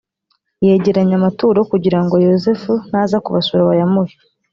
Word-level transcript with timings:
begeranya 0.67 1.15
amaturo 1.19 1.59
kugira 1.71 1.99
ngo 2.03 2.15
yosefu 2.25 2.73
naza 2.91 3.17
kubasura 3.25 3.69
bayamuhe 3.69 4.13